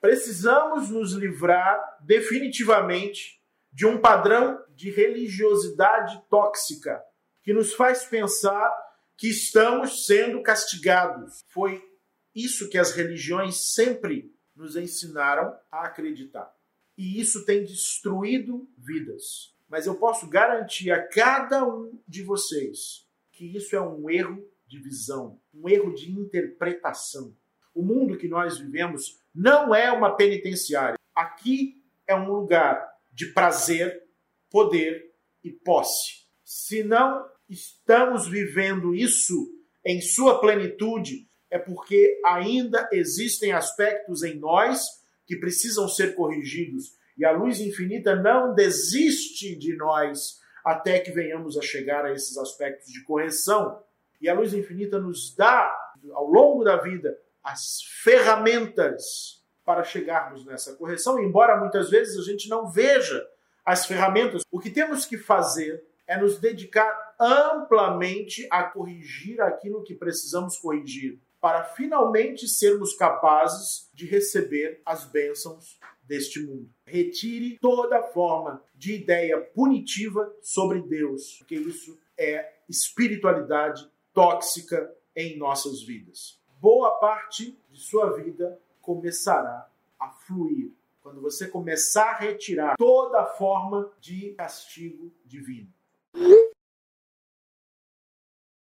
Precisamos 0.00 0.90
nos 0.90 1.12
livrar 1.12 1.98
definitivamente 2.00 3.40
de 3.72 3.86
um 3.86 4.00
padrão 4.00 4.62
de 4.74 4.90
religiosidade 4.90 6.22
tóxica 6.30 7.02
que 7.42 7.52
nos 7.52 7.72
faz 7.74 8.04
pensar 8.04 8.70
que 9.16 9.28
estamos 9.28 10.06
sendo 10.06 10.42
castigados. 10.42 11.44
Foi 11.48 11.82
isso 12.34 12.68
que 12.68 12.78
as 12.78 12.92
religiões 12.92 13.72
sempre 13.72 14.32
nos 14.54 14.76
ensinaram 14.76 15.56
a 15.70 15.86
acreditar. 15.86 16.52
E 16.96 17.20
isso 17.20 17.44
tem 17.44 17.64
destruído 17.64 18.68
vidas. 18.76 19.54
Mas 19.68 19.86
eu 19.86 19.96
posso 19.96 20.28
garantir 20.28 20.90
a 20.90 21.06
cada 21.06 21.64
um 21.64 22.00
de 22.06 22.22
vocês 22.22 23.06
que 23.32 23.44
isso 23.56 23.76
é 23.76 23.80
um 23.80 24.10
erro 24.10 24.44
de 24.66 24.80
visão, 24.80 25.40
um 25.54 25.68
erro 25.68 25.94
de 25.94 26.10
interpretação. 26.10 27.36
O 27.74 27.82
mundo 27.82 28.16
que 28.16 28.28
nós 28.28 28.58
vivemos 28.58 29.20
não 29.34 29.74
é 29.74 29.90
uma 29.90 30.16
penitenciária. 30.16 30.98
Aqui 31.14 31.82
é 32.06 32.14
um 32.14 32.30
lugar 32.32 32.86
de 33.12 33.32
prazer, 33.32 34.02
poder 34.50 35.12
e 35.44 35.50
posse. 35.50 36.26
Se 36.44 36.82
não 36.82 37.24
estamos 37.48 38.26
vivendo 38.26 38.94
isso 38.94 39.48
em 39.84 40.00
sua 40.00 40.40
plenitude, 40.40 41.28
é 41.50 41.58
porque 41.58 42.20
ainda 42.24 42.88
existem 42.92 43.52
aspectos 43.52 44.22
em 44.22 44.38
nós 44.38 44.84
que 45.26 45.36
precisam 45.36 45.88
ser 45.88 46.14
corrigidos. 46.14 46.96
E 47.16 47.24
a 47.24 47.32
luz 47.32 47.60
infinita 47.60 48.14
não 48.14 48.54
desiste 48.54 49.56
de 49.56 49.76
nós 49.76 50.38
até 50.64 50.98
que 50.98 51.10
venhamos 51.10 51.56
a 51.56 51.62
chegar 51.62 52.04
a 52.04 52.12
esses 52.12 52.36
aspectos 52.36 52.92
de 52.92 53.02
correção. 53.04 53.82
E 54.20 54.28
a 54.28 54.34
luz 54.34 54.52
infinita 54.52 54.98
nos 54.98 55.34
dá, 55.34 55.74
ao 56.12 56.26
longo 56.26 56.64
da 56.64 56.76
vida, 56.76 57.16
as 57.42 57.80
ferramentas 58.02 59.42
para 59.64 59.84
chegarmos 59.84 60.46
nessa 60.46 60.74
correção, 60.76 61.18
embora 61.20 61.58
muitas 61.58 61.90
vezes 61.90 62.18
a 62.18 62.22
gente 62.22 62.48
não 62.48 62.68
veja 62.68 63.22
as 63.64 63.84
ferramentas. 63.84 64.42
O 64.50 64.58
que 64.58 64.70
temos 64.70 65.04
que 65.04 65.18
fazer 65.18 65.84
é 66.06 66.16
nos 66.16 66.38
dedicar 66.38 67.14
amplamente 67.20 68.48
a 68.50 68.62
corrigir 68.62 69.40
aquilo 69.42 69.84
que 69.84 69.94
precisamos 69.94 70.56
corrigir 70.58 71.20
para 71.40 71.62
finalmente 71.62 72.48
sermos 72.48 72.94
capazes 72.94 73.88
de 73.92 74.06
receber 74.06 74.80
as 74.84 75.04
bênçãos 75.04 75.78
deste 76.02 76.40
mundo. 76.40 76.68
Retire 76.86 77.58
toda 77.60 78.02
forma 78.02 78.62
de 78.74 78.94
ideia 78.94 79.38
punitiva 79.38 80.34
sobre 80.40 80.80
Deus, 80.80 81.36
porque 81.38 81.54
isso 81.54 81.98
é 82.16 82.54
espiritualidade 82.68 83.88
tóxica 84.12 84.90
em 85.14 85.36
nossas 85.36 85.82
vidas. 85.82 86.40
Boa 86.60 86.98
parte 86.98 87.56
de 87.70 87.80
sua 87.80 88.16
vida 88.16 88.60
começará 88.80 89.70
a 89.98 90.10
fluir 90.10 90.72
quando 91.00 91.20
você 91.20 91.46
começar 91.46 92.10
a 92.10 92.18
retirar 92.18 92.76
toda 92.76 93.24
forma 93.24 93.92
de 94.00 94.32
castigo 94.32 95.12
divino. 95.24 95.72